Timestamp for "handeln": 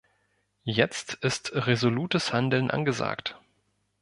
2.33-2.71